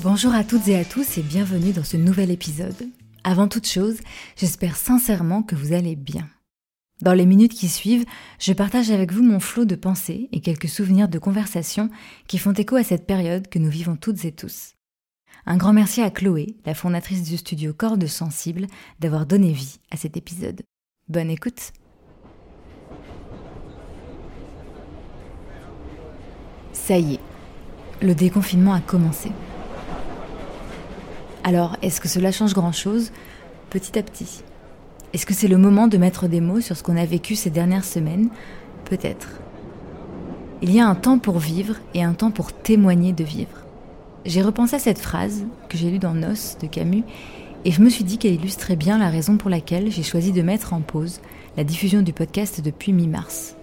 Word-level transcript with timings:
Bonjour 0.00 0.32
à 0.32 0.44
toutes 0.44 0.68
et 0.68 0.78
à 0.78 0.84
tous 0.84 1.18
et 1.18 1.22
bienvenue 1.22 1.72
dans 1.72 1.82
ce 1.82 1.96
nouvel 1.96 2.30
épisode. 2.30 2.88
Avant 3.24 3.48
toute 3.48 3.66
chose, 3.66 3.96
j'espère 4.36 4.76
sincèrement 4.76 5.42
que 5.42 5.56
vous 5.56 5.72
allez 5.72 5.96
bien. 5.96 6.30
Dans 7.02 7.14
les 7.14 7.26
minutes 7.26 7.52
qui 7.52 7.68
suivent, 7.68 8.04
je 8.38 8.52
partage 8.52 8.92
avec 8.92 9.12
vous 9.12 9.24
mon 9.24 9.40
flot 9.40 9.64
de 9.64 9.74
pensées 9.74 10.28
et 10.30 10.40
quelques 10.40 10.68
souvenirs 10.68 11.08
de 11.08 11.18
conversations 11.18 11.90
qui 12.28 12.38
font 12.38 12.52
écho 12.52 12.76
à 12.76 12.84
cette 12.84 13.08
période 13.08 13.48
que 13.48 13.58
nous 13.58 13.70
vivons 13.70 13.96
toutes 13.96 14.24
et 14.24 14.30
tous. 14.30 14.74
Un 15.46 15.56
grand 15.56 15.72
merci 15.72 16.00
à 16.00 16.10
Chloé, 16.10 16.54
la 16.64 16.74
fondatrice 16.74 17.24
du 17.24 17.36
studio 17.36 17.74
Cordes 17.74 18.06
Sensibles, 18.06 18.68
d'avoir 19.00 19.26
donné 19.26 19.50
vie 19.50 19.80
à 19.90 19.96
cet 19.96 20.16
épisode. 20.16 20.62
Bonne 21.08 21.28
écoute 21.28 21.72
Ça 26.72 26.96
y 26.98 27.14
est, 27.14 27.20
le 28.00 28.14
déconfinement 28.14 28.74
a 28.74 28.80
commencé. 28.80 29.32
Alors, 31.48 31.78
est-ce 31.80 32.02
que 32.02 32.08
cela 32.08 32.30
change 32.30 32.52
grand-chose 32.52 33.10
Petit 33.70 33.98
à 33.98 34.02
petit. 34.02 34.42
Est-ce 35.14 35.24
que 35.24 35.32
c'est 35.32 35.48
le 35.48 35.56
moment 35.56 35.88
de 35.88 35.96
mettre 35.96 36.28
des 36.28 36.42
mots 36.42 36.60
sur 36.60 36.76
ce 36.76 36.82
qu'on 36.82 36.98
a 36.98 37.06
vécu 37.06 37.36
ces 37.36 37.48
dernières 37.48 37.86
semaines 37.86 38.28
Peut-être. 38.84 39.30
Il 40.60 40.70
y 40.70 40.78
a 40.78 40.86
un 40.86 40.94
temps 40.94 41.18
pour 41.18 41.38
vivre 41.38 41.76
et 41.94 42.02
un 42.02 42.12
temps 42.12 42.30
pour 42.30 42.52
témoigner 42.52 43.14
de 43.14 43.24
vivre. 43.24 43.64
J'ai 44.26 44.42
repensé 44.42 44.76
à 44.76 44.78
cette 44.78 44.98
phrase 44.98 45.46
que 45.70 45.78
j'ai 45.78 45.90
lue 45.90 45.98
dans 45.98 46.12
Nos 46.12 46.58
de 46.60 46.66
Camus 46.66 47.04
et 47.64 47.72
je 47.72 47.80
me 47.80 47.88
suis 47.88 48.04
dit 48.04 48.18
qu'elle 48.18 48.34
illustrait 48.34 48.76
bien 48.76 48.98
la 48.98 49.08
raison 49.08 49.38
pour 49.38 49.48
laquelle 49.48 49.90
j'ai 49.90 50.02
choisi 50.02 50.32
de 50.32 50.42
mettre 50.42 50.74
en 50.74 50.82
pause 50.82 51.22
la 51.56 51.64
diffusion 51.64 52.02
du 52.02 52.12
podcast 52.12 52.60
depuis 52.60 52.92
mi-mars. 52.92 53.56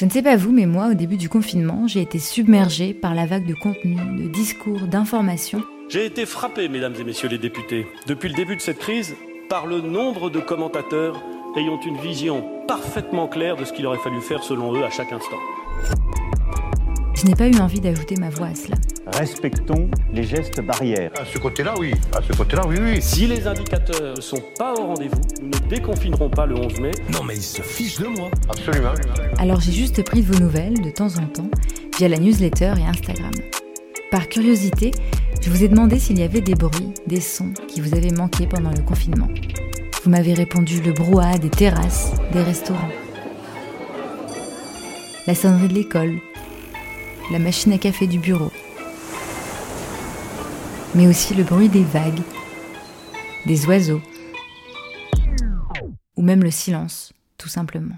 Je 0.00 0.06
ne 0.06 0.10
sais 0.10 0.22
pas 0.22 0.34
vous, 0.34 0.50
mais 0.50 0.64
moi, 0.64 0.86
au 0.86 0.94
début 0.94 1.18
du 1.18 1.28
confinement, 1.28 1.86
j'ai 1.86 2.00
été 2.00 2.18
submergée 2.18 2.94
par 2.94 3.14
la 3.14 3.26
vague 3.26 3.44
de 3.44 3.52
contenu, 3.52 3.96
de 4.16 4.28
discours, 4.28 4.86
d'informations. 4.86 5.62
J'ai 5.90 6.06
été 6.06 6.24
frappé, 6.24 6.70
mesdames 6.70 6.94
et 6.98 7.04
messieurs 7.04 7.28
les 7.28 7.36
députés, 7.36 7.86
depuis 8.06 8.30
le 8.30 8.34
début 8.34 8.56
de 8.56 8.62
cette 8.62 8.78
crise, 8.78 9.14
par 9.50 9.66
le 9.66 9.82
nombre 9.82 10.30
de 10.30 10.40
commentateurs 10.40 11.22
ayant 11.54 11.78
une 11.82 11.98
vision 11.98 12.48
parfaitement 12.66 13.28
claire 13.28 13.56
de 13.56 13.66
ce 13.66 13.74
qu'il 13.74 13.86
aurait 13.86 13.98
fallu 13.98 14.22
faire 14.22 14.42
selon 14.42 14.74
eux 14.74 14.84
à 14.84 14.88
chaque 14.88 15.12
instant. 15.12 15.36
Je 17.20 17.26
n'ai 17.26 17.34
pas 17.34 17.48
eu 17.48 17.60
envie 17.60 17.80
d'ajouter 17.80 18.16
ma 18.16 18.30
voix 18.30 18.46
à 18.46 18.54
cela. 18.54 18.76
Respectons 19.18 19.90
les 20.10 20.22
gestes 20.22 20.62
barrières. 20.62 21.10
À 21.20 21.26
ce 21.26 21.36
côté-là, 21.36 21.74
oui. 21.78 21.92
À 22.16 22.22
ce 22.22 22.32
côté-là, 22.32 22.62
oui, 22.66 22.76
oui. 22.80 23.02
Si 23.02 23.26
les 23.26 23.46
indicateurs 23.46 24.16
ne 24.16 24.20
sont 24.22 24.42
pas 24.56 24.72
au 24.72 24.86
rendez-vous, 24.86 25.20
nous 25.42 25.48
ne 25.48 25.68
déconfinerons 25.68 26.30
pas 26.30 26.46
le 26.46 26.54
11 26.54 26.80
mai. 26.80 26.92
Non, 27.12 27.22
mais 27.22 27.36
ils 27.36 27.42
se 27.42 27.60
fichent 27.60 27.98
de 27.98 28.06
moi. 28.06 28.30
Absolument. 28.48 28.94
Alors 29.36 29.60
j'ai 29.60 29.72
juste 29.72 30.02
pris 30.02 30.22
de 30.22 30.32
vos 30.32 30.40
nouvelles 30.40 30.80
de 30.80 30.88
temps 30.88 31.14
en 31.18 31.26
temps 31.26 31.50
via 31.98 32.08
la 32.08 32.16
newsletter 32.16 32.72
et 32.78 32.86
Instagram. 32.88 33.32
Par 34.10 34.26
curiosité, 34.26 34.90
je 35.42 35.50
vous 35.50 35.62
ai 35.62 35.68
demandé 35.68 35.98
s'il 35.98 36.18
y 36.18 36.22
avait 36.22 36.40
des 36.40 36.54
bruits, 36.54 36.94
des 37.06 37.20
sons 37.20 37.52
qui 37.68 37.82
vous 37.82 37.94
avaient 37.94 38.12
manqué 38.12 38.46
pendant 38.46 38.70
le 38.70 38.80
confinement. 38.80 39.28
Vous 40.02 40.08
m'avez 40.08 40.32
répondu 40.32 40.80
le 40.80 40.92
brouhaha 40.92 41.36
des 41.36 41.50
terrasses, 41.50 42.14
des 42.32 42.42
restaurants, 42.42 42.88
la 45.26 45.34
sonnerie 45.34 45.68
de 45.68 45.74
l'école, 45.74 46.16
la 47.30 47.38
machine 47.38 47.72
à 47.72 47.78
café 47.78 48.06
du 48.06 48.18
bureau, 48.18 48.50
mais 50.94 51.06
aussi 51.06 51.34
le 51.34 51.44
bruit 51.44 51.68
des 51.68 51.84
vagues, 51.84 52.22
des 53.46 53.66
oiseaux, 53.66 54.02
ou 56.16 56.22
même 56.22 56.42
le 56.42 56.50
silence, 56.50 57.12
tout 57.38 57.48
simplement. 57.48 57.96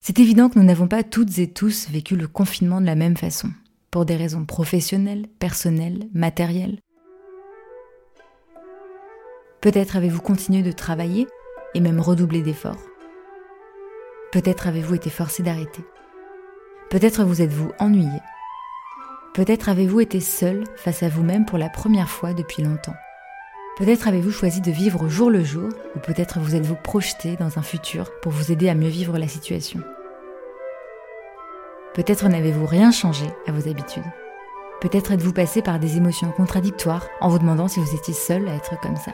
C'est 0.00 0.20
évident 0.20 0.48
que 0.48 0.58
nous 0.58 0.64
n'avons 0.64 0.86
pas 0.86 1.02
toutes 1.02 1.38
et 1.38 1.52
tous 1.52 1.88
vécu 1.90 2.14
le 2.14 2.28
confinement 2.28 2.80
de 2.80 2.86
la 2.86 2.94
même 2.94 3.16
façon, 3.16 3.50
pour 3.90 4.04
des 4.04 4.16
raisons 4.16 4.44
professionnelles, 4.44 5.26
personnelles, 5.40 6.08
matérielles. 6.14 6.78
Peut-être 9.60 9.96
avez-vous 9.96 10.20
continué 10.20 10.62
de 10.62 10.70
travailler 10.70 11.26
et 11.74 11.80
même 11.80 11.98
redoublé 11.98 12.42
d'efforts. 12.42 12.80
Peut-être 14.30 14.68
avez-vous 14.68 14.94
été 14.94 15.10
forcé 15.10 15.42
d'arrêter. 15.42 15.82
Peut-être 16.88 17.24
vous 17.24 17.42
êtes-vous 17.42 17.72
ennuyé. 17.80 18.20
Peut-être 19.34 19.68
avez-vous 19.68 20.00
été 20.00 20.20
seul 20.20 20.62
face 20.76 21.02
à 21.02 21.08
vous-même 21.08 21.44
pour 21.44 21.58
la 21.58 21.68
première 21.68 22.08
fois 22.08 22.32
depuis 22.32 22.62
longtemps. 22.62 22.94
Peut-être 23.76 24.06
avez-vous 24.06 24.30
choisi 24.30 24.60
de 24.60 24.70
vivre 24.70 25.02
au 25.02 25.08
jour 25.08 25.28
le 25.28 25.42
jour, 25.42 25.68
ou 25.96 25.98
peut-être 25.98 26.38
vous 26.38 26.54
êtes-vous 26.54 26.76
projeté 26.76 27.34
dans 27.36 27.58
un 27.58 27.62
futur 27.62 28.10
pour 28.22 28.30
vous 28.30 28.52
aider 28.52 28.68
à 28.68 28.76
mieux 28.76 28.88
vivre 28.88 29.18
la 29.18 29.26
situation. 29.26 29.80
Peut-être 31.92 32.28
n'avez-vous 32.28 32.66
rien 32.66 32.92
changé 32.92 33.26
à 33.48 33.52
vos 33.52 33.68
habitudes. 33.68 34.04
Peut-être 34.80 35.10
êtes-vous 35.10 35.32
passé 35.32 35.62
par 35.62 35.80
des 35.80 35.96
émotions 35.96 36.30
contradictoires 36.30 37.08
en 37.20 37.28
vous 37.28 37.40
demandant 37.40 37.66
si 37.66 37.80
vous 37.80 37.94
étiez 37.96 38.14
seul 38.14 38.48
à 38.48 38.54
être 38.54 38.80
comme 38.80 38.96
ça. 38.96 39.12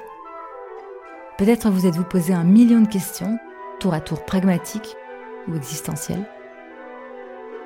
Peut-être 1.39 1.71
vous 1.71 1.87
êtes-vous 1.87 2.05
posé 2.05 2.35
un 2.35 2.45
million 2.45 2.83
de 2.83 2.89
questions, 2.89 3.39
tour 3.81 3.95
à 3.95 4.01
tour 4.01 4.27
pragmatiques 4.27 4.95
ou 5.49 5.57
existentielles. 5.57 6.27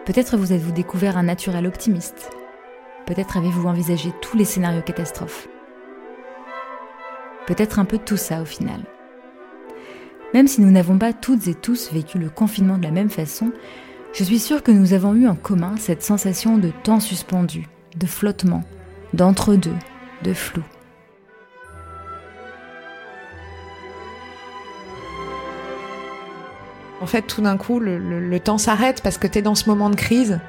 Peut-être 0.06 0.36
vous 0.36 0.52
êtes-vous 0.52 0.70
découvert 0.70 1.16
un 1.16 1.24
naturel 1.24 1.66
optimiste. 1.66 2.30
Peut-être 3.06 3.36
avez-vous 3.38 3.66
envisagé 3.66 4.12
tous 4.22 4.36
les 4.36 4.44
scénarios 4.44 4.82
catastrophes. 4.82 5.48
Peut-être 7.48 7.80
un 7.80 7.84
peu 7.84 7.98
tout 7.98 8.16
ça 8.16 8.40
au 8.40 8.44
final. 8.44 8.82
Même 10.32 10.46
si 10.46 10.60
nous 10.60 10.70
n'avons 10.70 10.96
pas 10.96 11.12
toutes 11.12 11.48
et 11.48 11.54
tous 11.54 11.92
vécu 11.92 12.20
le 12.20 12.30
confinement 12.30 12.78
de 12.78 12.84
la 12.84 12.92
même 12.92 13.10
façon, 13.10 13.50
je 14.12 14.22
suis 14.22 14.38
sûre 14.38 14.62
que 14.62 14.70
nous 14.70 14.92
avons 14.92 15.12
eu 15.14 15.26
en 15.26 15.34
commun 15.34 15.74
cette 15.76 16.04
sensation 16.04 16.56
de 16.56 16.70
temps 16.84 17.00
suspendu, 17.00 17.66
de 17.96 18.06
flottement, 18.06 18.62
d'entre-deux, 19.12 19.74
de 20.22 20.32
flou. 20.32 20.62
En 27.00 27.06
fait, 27.06 27.22
tout 27.22 27.42
d'un 27.42 27.56
coup, 27.56 27.78
le, 27.78 27.98
le- 27.98 28.26
le 28.26 28.40
temps 28.40 28.58
s'arrête 28.58 29.02
parce 29.02 29.18
que 29.18 29.26
tu 29.26 29.38
es 29.38 29.42
dans 29.42 29.54
ce 29.54 29.68
moment 29.68 29.90
de 29.90 29.96
crise. 29.96 30.40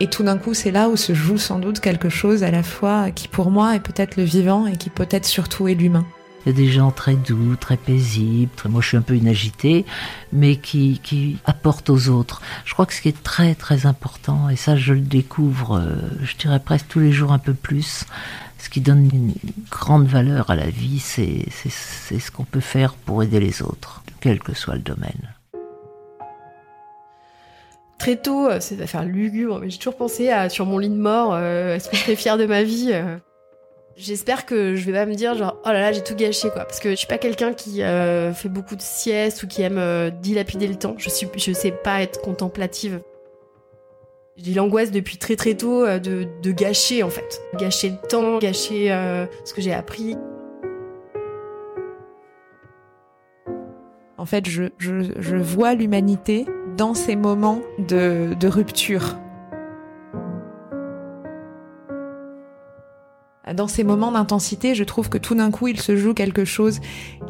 Et 0.00 0.06
tout 0.06 0.22
d'un 0.22 0.38
coup, 0.38 0.54
c'est 0.54 0.70
là 0.70 0.88
où 0.88 0.96
se 0.96 1.12
joue 1.12 1.38
sans 1.38 1.58
doute 1.58 1.80
quelque 1.80 2.08
chose 2.08 2.44
à 2.44 2.52
la 2.52 2.62
fois 2.62 3.10
qui, 3.10 3.26
pour 3.26 3.50
moi, 3.50 3.74
est 3.74 3.80
peut-être 3.80 4.16
le 4.16 4.22
vivant 4.22 4.66
et 4.66 4.76
qui 4.76 4.90
peut-être 4.90 5.24
surtout 5.26 5.66
est 5.66 5.74
l'humain. 5.74 6.06
Il 6.46 6.50
y 6.50 6.54
a 6.54 6.56
des 6.56 6.70
gens 6.70 6.92
très 6.92 7.14
doux, 7.16 7.56
très 7.56 7.76
paisibles. 7.76 8.52
très- 8.54 8.68
Moi, 8.68 8.80
je 8.80 8.86
suis 8.88 8.96
un 8.96 9.02
peu 9.02 9.16
inagité, 9.16 9.84
mais 10.32 10.54
qui, 10.54 11.00
qui 11.02 11.38
apportent 11.46 11.90
aux 11.90 12.08
autres. 12.10 12.42
Je 12.64 12.74
crois 12.74 12.86
que 12.86 12.94
ce 12.94 13.00
qui 13.00 13.08
est 13.08 13.22
très, 13.24 13.56
très 13.56 13.86
important, 13.86 14.48
et 14.48 14.54
ça, 14.54 14.76
je 14.76 14.92
le 14.94 15.00
découvre, 15.00 15.78
euh, 15.78 15.96
je 16.22 16.36
dirais 16.36 16.60
presque 16.60 16.86
tous 16.88 17.00
les 17.00 17.10
jours 17.10 17.32
un 17.32 17.38
peu 17.40 17.54
plus, 17.54 18.04
ce 18.60 18.68
qui 18.70 18.80
donne 18.80 19.10
une 19.12 19.34
grande 19.68 20.06
valeur 20.06 20.48
à 20.50 20.54
la 20.54 20.70
vie, 20.70 21.00
c'est 21.00 21.44
ce 21.50 22.30
qu'on 22.30 22.44
peut 22.44 22.60
faire 22.60 22.94
pour 22.94 23.24
aider 23.24 23.40
les 23.40 23.62
autres, 23.62 24.04
quel 24.20 24.38
que 24.38 24.54
soit 24.54 24.74
le 24.76 24.80
domaine. 24.80 25.34
Très 28.08 28.16
tôt, 28.16 28.48
euh, 28.48 28.56
c'est 28.58 28.74
faire 28.86 29.04
lugubre, 29.04 29.58
mais 29.60 29.68
j'ai 29.68 29.76
toujours 29.76 29.96
pensé 29.96 30.30
à 30.30 30.48
sur 30.48 30.64
mon 30.64 30.78
lit 30.78 30.88
de 30.88 30.94
mort, 30.94 31.34
euh, 31.34 31.74
est-ce 31.74 31.90
que 31.90 31.96
je 31.96 32.00
serais 32.00 32.16
fière 32.16 32.38
de 32.38 32.46
ma 32.46 32.62
vie 32.62 32.92
euh. 32.94 33.18
J'espère 33.98 34.46
que 34.46 34.76
je 34.76 34.86
vais 34.86 34.94
pas 34.94 35.04
me 35.04 35.12
dire 35.12 35.34
genre 35.34 35.58
oh 35.62 35.68
là 35.68 35.78
là 35.78 35.92
j'ai 35.92 36.02
tout 36.02 36.14
gâché 36.14 36.48
quoi 36.48 36.64
parce 36.64 36.80
que 36.80 36.88
je 36.88 36.94
suis 36.94 37.06
pas 37.06 37.18
quelqu'un 37.18 37.52
qui 37.52 37.82
euh, 37.82 38.32
fait 38.32 38.48
beaucoup 38.48 38.76
de 38.76 38.80
siestes 38.80 39.42
ou 39.42 39.46
qui 39.46 39.60
aime 39.60 40.10
dilapider 40.22 40.68
le 40.68 40.76
temps. 40.76 40.94
Je 40.96 41.10
suis 41.10 41.28
je 41.36 41.52
sais 41.52 41.70
pas 41.70 42.00
être 42.00 42.22
contemplative. 42.22 43.02
J'ai 44.38 44.54
l'angoisse 44.54 44.90
depuis 44.90 45.18
très 45.18 45.36
très 45.36 45.52
tôt 45.52 45.84
de, 45.84 46.26
de 46.42 46.50
gâcher 46.50 47.02
en 47.02 47.10
fait, 47.10 47.42
gâcher 47.58 47.90
le 47.90 48.08
temps, 48.08 48.38
gâcher 48.38 48.88
ce 49.44 49.52
que 49.52 49.60
j'ai 49.60 49.74
appris. 49.74 50.16
En 54.18 54.26
fait, 54.26 54.48
je, 54.48 54.64
je, 54.78 55.36
vois 55.36 55.74
l'humanité 55.74 56.44
dans 56.76 56.92
ces 56.92 57.14
moments 57.14 57.60
de, 57.78 58.34
de 58.38 58.48
rupture. 58.48 59.16
Dans 63.54 63.68
ces 63.68 63.84
moments 63.84 64.10
d'intensité, 64.10 64.74
je 64.74 64.82
trouve 64.82 65.08
que 65.08 65.18
tout 65.18 65.36
d'un 65.36 65.52
coup, 65.52 65.68
il 65.68 65.80
se 65.80 65.96
joue 65.96 66.14
quelque 66.14 66.44
chose 66.44 66.80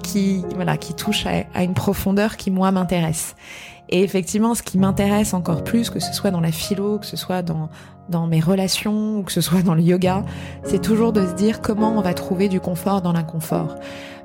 qui, 0.03 0.45
voilà, 0.55 0.79
qui 0.79 0.95
touche 0.95 1.27
à, 1.27 1.63
une 1.63 1.75
profondeur 1.75 2.39
qui, 2.39 2.51
moi, 2.51 2.73
m'intéresse. 2.73 3.37
Et 3.91 4.03
effectivement, 4.03 4.55
ce 4.55 4.63
qui 4.63 4.79
m'intéresse 4.79 5.35
encore 5.35 5.65
plus, 5.65 5.91
que 5.91 6.01
ce 6.01 6.15
soit 6.15 6.31
dans 6.31 6.41
la 6.41 6.53
philo, 6.53 6.99
que 6.99 7.07
ce 7.07 7.19
soit 7.19 7.43
dans, 7.43 7.69
dans 8.09 8.27
mes 8.27 8.41
relations, 8.41 9.19
ou 9.19 9.23
que 9.23 9.33
ce 9.33 9.43
soit 9.43 9.63
dans 9.63 9.75
le 9.75 9.83
yoga, 9.83 10.25
c'est 10.65 10.81
toujours 10.81 11.13
de 11.13 11.27
se 11.27 11.35
dire 11.35 11.61
comment 11.61 11.97
on 11.97 12.01
va 12.01 12.15
trouver 12.15 12.49
du 12.49 12.61
confort 12.61 13.03
dans 13.03 13.13
l'inconfort. 13.13 13.77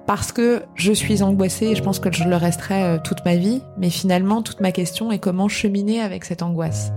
Parce 0.05 0.31
que 0.31 0.63
je 0.75 0.91
suis 0.91 1.23
angoissée 1.23 1.67
et 1.67 1.75
je 1.75 1.83
pense 1.83 1.99
que 1.99 2.11
je 2.11 2.25
le 2.25 2.35
resterai 2.35 2.83
euh, 2.83 2.97
toute 3.01 3.23
ma 3.23 3.35
vie, 3.35 3.61
mais 3.77 3.89
finalement, 3.89 4.41
toute 4.41 4.59
ma 4.59 4.71
question 4.71 5.11
est 5.11 5.19
comment 5.19 5.47
cheminer 5.47 6.01
avec 6.01 6.25
cette 6.25 6.41
angoisse. 6.41 6.91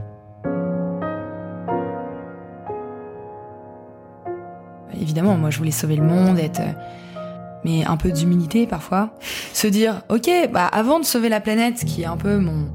Évidemment, 5.00 5.36
moi 5.36 5.50
je 5.50 5.58
voulais 5.58 5.70
sauver 5.70 5.96
le 5.96 6.04
monde, 6.04 6.38
être 6.38 6.60
euh, 6.60 6.72
mais 7.64 7.84
un 7.84 7.96
peu 7.96 8.10
d'humilité 8.10 8.66
parfois, 8.66 9.10
se 9.52 9.66
dire 9.66 10.02
ok, 10.08 10.30
bah 10.52 10.66
avant 10.66 11.00
de 11.00 11.04
sauver 11.04 11.28
la 11.28 11.40
planète, 11.40 11.84
qui 11.84 12.02
est 12.02 12.06
un 12.06 12.16
peu 12.16 12.38
mon, 12.38 12.66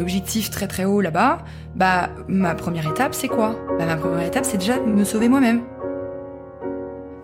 objectif 0.00 0.50
très 0.50 0.66
très 0.66 0.84
haut 0.84 1.00
là-bas, 1.00 1.38
bah 1.74 2.08
ma 2.26 2.54
première 2.54 2.88
étape 2.88 3.14
c'est 3.14 3.28
quoi? 3.28 3.56
Bah 3.78 3.86
ma 3.86 3.96
première 3.96 4.26
étape 4.26 4.44
c'est 4.44 4.56
déjà 4.56 4.78
de 4.78 4.84
me 4.84 5.04
sauver 5.04 5.28
moi-même, 5.28 5.62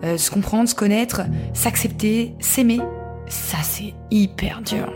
euh, 0.03 0.17
se 0.17 0.31
comprendre, 0.31 0.67
se 0.67 0.75
connaître, 0.75 1.21
s'accepter, 1.53 2.35
s'aimer. 2.39 2.79
Ça 3.27 3.57
c'est 3.61 3.93
hyper 4.09 4.61
dur. 4.61 4.91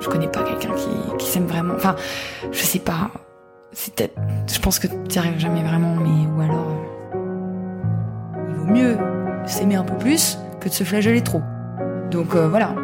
Je 0.00 0.08
connais 0.08 0.28
pas 0.28 0.42
quelqu'un 0.42 0.74
qui, 0.74 0.88
qui 1.18 1.26
s'aime 1.26 1.46
vraiment. 1.46 1.74
Enfin, 1.74 1.94
je 2.50 2.62
sais 2.62 2.80
pas. 2.80 3.10
C'est 3.72 3.94
peut-être. 3.94 4.18
Je 4.52 4.58
pense 4.58 4.78
que 4.78 4.88
tu 5.08 5.18
arrives 5.18 5.38
jamais 5.38 5.62
vraiment, 5.62 5.94
mais 5.94 6.26
ou 6.36 6.40
alors. 6.40 6.66
Euh, 6.66 6.82
mieux 8.72 8.96
s'aimer 9.46 9.76
un 9.76 9.84
peu 9.84 9.96
plus 9.96 10.38
que 10.60 10.68
de 10.68 10.74
se 10.74 10.84
flageller 10.84 11.22
trop. 11.22 11.42
Donc 12.10 12.34
euh, 12.34 12.48
voilà, 12.48 12.74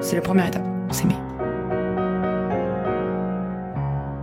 c'est 0.00 0.16
la 0.16 0.22
première 0.22 0.46
étape, 0.46 0.64
s'aimer. 0.90 1.16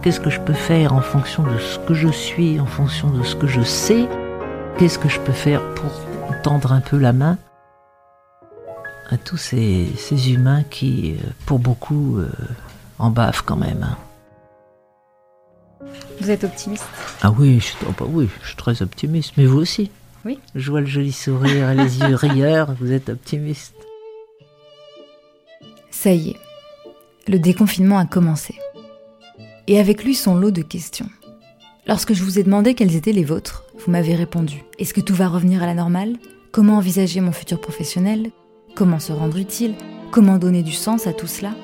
Qu'est-ce 0.01 0.19
que 0.19 0.30
je 0.30 0.39
peux 0.39 0.54
faire 0.54 0.94
en 0.94 1.01
fonction 1.01 1.44
de 1.44 1.57
ce 1.57 1.80
que 1.80 1.94
je 1.94 2.07
suis, 2.07 2.59
en 2.59 2.65
fonction 2.65 3.09
de 3.09 3.24
ce 3.24 3.36
que 3.36 3.48
je 3.48 3.62
sais? 3.62 4.07
Qu'est-ce 4.77 5.00
que 5.00 5.09
je 5.09 5.19
peux 5.19 5.33
faire 5.33 5.74
pour 5.74 5.91
tendre 6.44 6.71
un 6.71 6.81
peu 6.81 7.00
la 7.00 7.12
main 7.12 7.39
à 9.09 9.18
tous 9.18 9.38
ces, 9.38 9.88
humains 10.31 10.63
qui, 10.69 11.15
euh, 11.15 11.29
pour 11.47 11.57
beaucoup, 11.57 12.18
euh, 12.18 12.29
en 13.00 13.09
bavent 13.09 13.44
quand 13.44 13.56
même. 13.56 13.81
Hein. 13.81 13.97
Vous 16.21 16.29
êtes 16.29 16.44
optimiste? 16.44 16.85
Ah 17.24 17.31
oui, 17.31 17.59
je, 17.59 17.74
oh 17.88 17.94
bah 17.97 18.06
oui, 18.07 18.29
je 18.44 18.47
suis 18.50 18.56
très 18.56 18.83
optimiste, 18.83 19.33
mais 19.35 19.47
vous 19.47 19.57
aussi? 19.57 19.89
Oui. 20.25 20.39
Je 20.53 20.69
vois 20.69 20.81
le 20.81 20.88
joli 20.88 21.12
sourire 21.12 21.71
et 21.71 21.75
les 21.75 21.97
yeux 22.01 22.15
rieurs, 22.15 22.75
vous 22.80 22.91
êtes 22.91 23.09
optimiste. 23.09 23.73
Ça 25.89 26.12
y 26.12 26.30
est, 26.30 26.39
le 27.27 27.39
déconfinement 27.39 27.97
a 27.97 28.06
commencé. 28.06 28.53
Et 29.65 29.80
avec 29.80 30.03
lui 30.03 30.13
son 30.13 30.35
lot 30.35 30.51
de 30.51 30.62
questions. 30.62 31.09
Lorsque 31.88 32.13
je 32.13 32.22
vous 32.22 32.38
ai 32.38 32.44
demandé 32.44 32.74
quelles 32.74 32.98
étaient 32.98 33.13
les 33.13 33.24
vôtres, 33.24 33.63
vous 33.80 33.92
m'avez 33.92 34.13
répondu. 34.13 34.66
Est-ce 34.78 34.94
que 34.94 35.00
tout 35.00 35.16
va 35.16 35.30
revenir 35.30 35.63
à 35.63 35.66
la 35.66 35.74
normale? 35.74 36.18
Comment 36.51 36.75
envisager 36.75 37.22
mon 37.22 37.31
futur 37.31 37.62
professionnel? 37.62 38.31
Comment 38.75 39.00
se 39.00 39.13
rendre 39.13 39.38
utile? 39.38 39.74
Comment 40.12 40.38
donner 40.38 40.63
du 40.63 40.74
sens 40.74 41.07
à 41.07 41.13
tout 41.13 41.28
cela? 41.28 41.56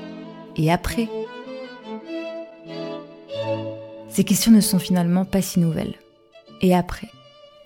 Et 0.55 0.71
après? 0.71 1.09
Ces 4.07 4.23
questions 4.23 4.53
ne 4.53 4.61
sont 4.61 4.79
finalement 4.79 5.25
pas 5.25 5.41
si 5.41 5.59
nouvelles. 5.59 5.95
Et 6.61 6.73
après? 6.73 7.09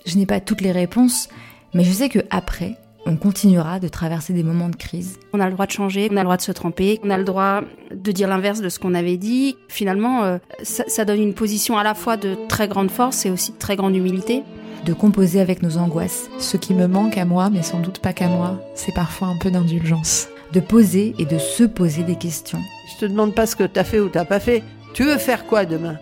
Je 0.08 0.18
n'ai 0.18 0.26
pas 0.26 0.40
toutes 0.40 0.62
les 0.62 0.72
réponses, 0.72 1.30
mais 1.76 1.84
je 1.84 1.92
sais 1.92 2.10
que 2.10 2.26
après, 2.32 2.76
on 3.08 3.16
continuera 3.16 3.80
de 3.80 3.88
traverser 3.88 4.34
des 4.34 4.44
moments 4.44 4.70
de 4.70 4.76
crise. 4.76 5.18
On 5.34 5.40
a 5.40 5.46
le 5.46 5.54
droit 5.54 5.66
de 5.66 5.72
changer, 5.72 6.10
on 6.12 6.18
a 6.18 6.20
le 6.20 6.26
droit 6.26 6.38
de 6.38 6.42
se 6.42 6.52
tromper, 6.52 7.00
on 7.04 7.10
a 7.10 7.18
le 7.18 7.24
droit 7.24 7.62
de 7.92 8.12
dire 8.12 8.28
l'inverse 8.28 8.62
de 8.62 8.70
ce 8.70 8.80
qu'on 8.80 8.94
avait 8.94 9.18
dit. 9.18 9.56
Finalement, 9.70 10.24
euh, 10.24 10.38
ça, 10.64 11.06
donne 11.06 11.22
une 11.22 11.34
position 11.34 11.78
à 11.78 11.84
la 11.84 11.94
fois 11.94 12.18
de 12.18 12.36
très 12.50 12.68
grande 12.68 12.92
force 12.92 13.26
et 13.26 13.32
aussi 13.32 13.54
de 13.54 13.58
très 13.58 13.76
grande 13.76 13.96
humilité. 13.96 14.44
De 14.86 14.94
composer 14.94 15.40
avec 15.40 15.64
nos 15.64 15.78
angoisses. 15.78 16.30
Ce 16.38 16.58
qui 16.58 16.74
me 16.74 16.88
manque 16.88 17.18
à 17.18 17.26
moi, 17.26 17.50
mais 17.50 17.64
sans 17.64 17.80
doute 17.80 18.00
pas 18.00 18.14
qu'à 18.14 18.28
moi, 18.28 18.62
c'est 18.76 18.94
parfois 18.94 19.30
un 19.30 19.38
peu 19.38 19.52
d'indulgence. 19.52 20.28
De 20.54 20.60
poser 20.60 21.16
et 21.18 21.26
de 21.26 21.38
se 21.38 21.64
poser 21.64 22.04
des 22.04 22.16
questions. 22.16 22.62
Je 22.94 23.06
te 23.06 23.10
demande 23.10 23.34
pas 23.34 23.46
ce 23.46 23.56
que 23.56 23.64
tu 23.64 23.80
as 23.80 23.84
fait 23.84 24.00
ou 24.00 24.10
t'as 24.10 24.26
pas 24.26 24.40
fait. 24.40 24.64
Tu 24.94 25.04
veux 25.04 25.18
faire 25.18 25.46
quoi 25.46 25.66
demain? 25.66 25.98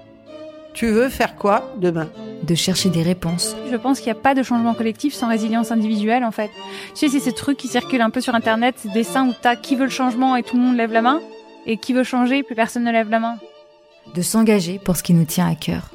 Tu 0.74 0.88
veux 0.88 1.10
faire 1.10 1.36
quoi 1.36 1.74
demain? 1.80 2.10
De 2.45 2.56
chercher 2.56 2.89
des 2.89 3.03
réponses. 3.03 3.56
Je 3.69 3.75
pense 3.75 4.00
qu'il 4.00 4.12
n'y 4.12 4.18
a 4.18 4.21
pas 4.21 4.33
de 4.36 4.44
changement 4.44 4.74
collectif 4.74 5.13
sans 5.13 5.27
résilience 5.27 5.71
individuelle 5.71 6.24
en 6.24 6.31
fait. 6.31 6.51
Tu 6.94 6.95
sais, 6.95 7.09
c'est 7.09 7.19
ces 7.19 7.33
trucs 7.33 7.57
qui 7.57 7.68
circulent 7.68 8.01
un 8.01 8.09
peu 8.09 8.21
sur 8.21 8.36
internet, 8.36 8.75
ces 8.77 8.89
dessins 8.89 9.27
où 9.27 9.33
t'as 9.42 9.56
qui 9.56 9.75
veut 9.75 9.86
le 9.86 9.89
changement 9.89 10.36
et 10.36 10.44
tout 10.44 10.56
le 10.56 10.63
monde 10.63 10.77
lève 10.77 10.94
la 10.94 11.01
main, 11.01 11.21
et 11.65 11.77
qui 11.77 11.94
veut 11.94 12.03
changer, 12.03 12.44
plus 12.44 12.56
personne 12.56 12.83
ne 12.83 12.92
lève 12.92 13.09
la 13.09 13.19
main. 13.19 13.38
De 14.13 14.21
s'engager 14.21 14.80
pour 14.80 14.95
ce 14.95 15.03
qui 15.03 15.13
nous 15.13 15.25
tient 15.25 15.50
à 15.50 15.56
cœur. 15.56 15.89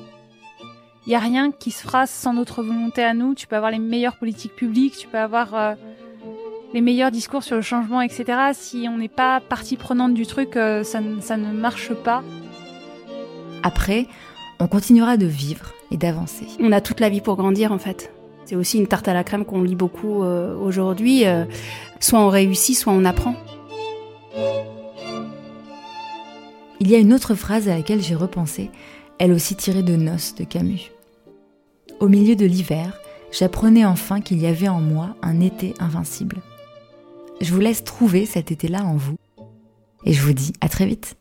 Il 1.07 1.11
n'y 1.11 1.15
a 1.15 1.21
rien 1.21 1.51
qui 1.51 1.71
se 1.71 1.83
fera 1.83 2.07
sans 2.07 2.35
notre 2.35 2.63
volonté 2.63 3.03
à 3.03 3.15
nous. 3.15 3.35
Tu 3.35 3.47
peux 3.47 3.57
avoir 3.57 3.71
les 3.71 3.79
meilleures 3.79 4.17
politiques 4.17 4.55
publiques, 4.55 4.97
tu 4.99 5.09
peux 5.09 5.19
avoir 5.19 5.55
euh, 5.55 5.75
les 6.75 6.81
meilleurs 6.81 7.11
discours 7.11 7.43
sur 7.43 7.57
le 7.57 7.63
changement, 7.63 8.01
etc. 8.01 8.25
Si 8.53 8.87
on 8.89 8.99
n'est 8.99 9.09
pas 9.09 9.41
partie 9.41 9.77
prenante 9.77 10.15
du 10.15 10.27
truc, 10.27 10.57
euh, 10.57 10.85
ça, 10.85 11.01
ça 11.21 11.37
ne 11.37 11.53
marche 11.53 11.95
pas. 11.95 12.23
Après, 13.63 14.07
on 14.61 14.69
continuera 14.69 15.17
de 15.17 15.27
vivre 15.27 15.73
et 15.91 15.97
d'avancer. 15.97 16.47
On 16.61 16.71
a 16.73 16.81
toute 16.81 17.01
la 17.01 17.09
vie 17.09 17.21
pour 17.21 17.37
grandir 17.37 17.73
en 17.73 17.79
fait. 17.79 18.13
C'est 18.45 18.57
aussi 18.57 18.79
une 18.79 18.87
tarte 18.87 19.09
à 19.09 19.15
la 19.15 19.25
crème 19.25 19.45
qu'on 19.45 19.63
lit 19.63 19.75
beaucoup 19.75 20.23
euh, 20.23 20.57
aujourd'hui. 20.57 21.27
Euh, 21.27 21.45
soit 21.99 22.21
on 22.21 22.29
réussit, 22.29 22.77
soit 22.77 22.93
on 22.93 23.05
apprend. 23.05 23.35
Il 26.81 26.89
y 26.89 26.95
a 26.95 26.99
une 26.99 27.13
autre 27.13 27.35
phrase 27.35 27.69
à 27.69 27.77
laquelle 27.77 28.03
j'ai 28.03 28.15
repensé, 28.15 28.71
elle 29.19 29.33
aussi 29.33 29.55
tirée 29.55 29.83
de 29.83 29.97
Noces 29.97 30.35
de 30.35 30.45
Camus. 30.45 30.91
Au 32.01 32.09
milieu 32.09 32.37
de 32.37 32.47
l'hiver, 32.47 32.99
j'apprenais 33.33 33.85
enfin 33.85 34.21
qu'il 34.21 34.41
y 34.41 34.47
avait 34.47 34.69
en 34.69 34.81
moi 34.81 35.15
un 35.23 35.41
été 35.41 35.75
invincible. 35.79 36.39
Je 37.41 37.53
vous 37.53 37.61
laisse 37.61 37.85
trouver 37.85 38.25
cet 38.25 38.51
été-là 38.51 38.83
en 38.85 38.97
vous. 38.97 39.17
Et 40.05 40.15
je 40.15 40.23
vous 40.23 40.33
dis 40.33 40.53
à 40.63 40.69
très 40.69 40.87
vite. 40.87 41.17